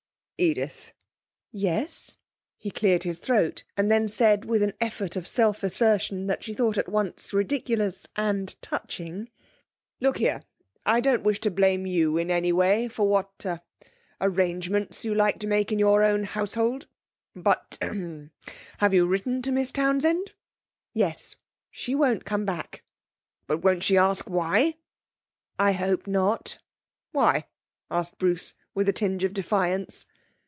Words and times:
'Edith!' 0.43 0.91
'Yes?' 1.51 2.17
He 2.57 2.71
cleared 2.71 3.03
his 3.03 3.19
throat 3.19 3.63
and 3.77 3.91
then 3.91 4.07
said 4.07 4.43
with 4.43 4.63
an 4.63 4.73
effort 4.81 5.15
of 5.15 5.27
self 5.27 5.61
assertion 5.61 6.25
that 6.25 6.43
she 6.43 6.55
thought 6.55 6.79
at 6.79 6.89
once 6.89 7.31
ridiculous 7.31 8.07
and 8.15 8.59
touching: 8.59 9.29
'Look 9.99 10.17
here, 10.17 10.41
I 10.83 10.99
don't 10.99 11.21
wish 11.21 11.39
to 11.41 11.51
blame 11.51 11.85
you 11.85 12.17
in 12.17 12.31
any 12.31 12.51
way 12.51 12.87
for 12.87 13.07
what 13.07 13.29
er 13.45 13.61
arrangements 14.19 15.05
you 15.05 15.13
like 15.13 15.37
to 15.41 15.45
make 15.47 15.71
in 15.71 15.77
your 15.77 16.01
own 16.03 16.23
household. 16.23 16.87
But 17.35 17.77
er 17.79 18.31
have 18.79 18.95
you 18.95 19.05
written 19.05 19.43
to 19.43 19.51
Miss 19.51 19.71
Townsend?' 19.71 20.31
'Yes; 20.91 21.35
she 21.69 21.93
won't 21.93 22.25
come 22.25 22.45
back.' 22.45 22.77
'Er 22.77 23.45
but 23.45 23.63
won't 23.63 23.83
she 23.83 23.95
ask 23.95 24.27
why?' 24.27 24.77
'I 25.59 25.73
hope 25.73 26.07
not.' 26.07 26.57
'Why?' 27.11 27.45
asked 27.91 28.17
Bruce, 28.17 28.55
with 28.73 28.89
a 28.89 28.93
tinge 28.93 29.23
of 29.23 29.33
defiance. 29.33 30.07